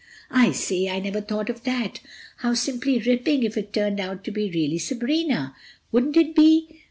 [0.31, 1.99] "I say, I never thought of that.
[2.37, 6.79] How simply ripping if it turned out to be really Sabrina—wouldn't it be?